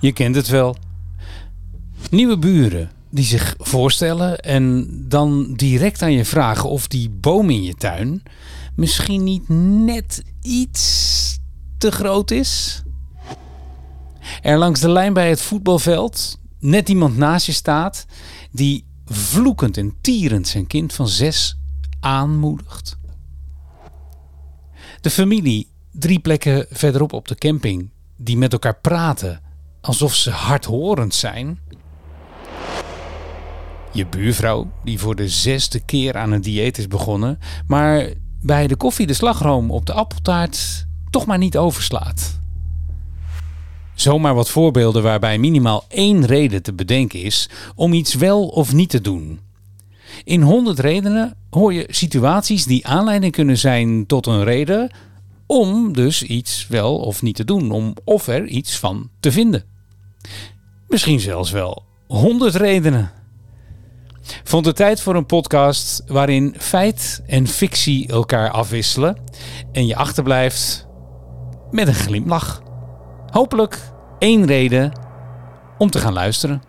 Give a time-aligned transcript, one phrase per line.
[0.00, 0.76] Je kent het wel.
[2.10, 7.62] Nieuwe buren die zich voorstellen en dan direct aan je vragen of die boom in
[7.62, 8.22] je tuin
[8.74, 11.38] misschien niet net iets
[11.78, 12.82] te groot is.
[14.42, 18.06] Er langs de lijn bij het voetbalveld net iemand naast je staat
[18.50, 21.58] die vloekend en tierend zijn kind van zes
[22.00, 22.98] aanmoedigt.
[25.00, 29.40] De familie drie plekken verderop op de camping die met elkaar praten
[29.86, 31.58] alsof ze hardhorend zijn.
[33.92, 38.08] Je buurvrouw die voor de zesde keer aan een dieet is begonnen, maar
[38.40, 42.38] bij de koffie de slagroom op de appeltaart toch maar niet overslaat.
[43.94, 48.90] Zomaar wat voorbeelden waarbij minimaal één reden te bedenken is om iets wel of niet
[48.90, 49.40] te doen.
[50.24, 54.90] In 100 redenen hoor je situaties die aanleiding kunnen zijn tot een reden
[55.46, 59.75] om dus iets wel of niet te doen, om of er iets van te vinden.
[60.88, 63.10] Misschien zelfs wel 100 redenen.
[64.44, 69.16] Vond het tijd voor een podcast waarin feit en fictie elkaar afwisselen
[69.72, 70.86] en je achterblijft
[71.70, 72.62] met een glimlach.
[73.30, 73.78] Hopelijk
[74.18, 74.92] één reden
[75.78, 76.62] om te gaan luisteren.